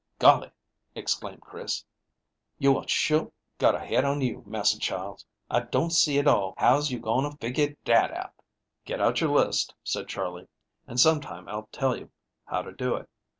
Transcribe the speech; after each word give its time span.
"Golly," 0.17 0.49
exclaimed 0.95 1.41
Chris, 1.41 1.85
"youah 2.57 2.87
sure 2.87 3.31
got 3.59 3.75
a 3.75 3.79
head 3.85 4.03
on 4.03 4.19
you, 4.19 4.41
Massa 4.47 4.79
Charles. 4.79 5.27
I 5.47 5.59
don't 5.59 5.91
see 5.91 6.17
at 6.17 6.27
all 6.27 6.55
how's 6.57 6.89
you 6.89 6.97
going 6.99 7.29
to 7.29 7.37
figure 7.37 7.75
dat 7.85 8.09
out." 8.11 8.33
"Get 8.83 8.99
out 8.99 9.21
your 9.21 9.29
list," 9.29 9.75
said 9.83 10.07
Charley, 10.07 10.47
"and 10.87 10.99
some 10.99 11.21
time 11.21 11.47
I'll 11.47 11.69
tell 11.71 11.95
you 11.95 12.09
how 12.45 12.63
to 12.63 12.71
do 12.71 12.95
it. 12.95 13.07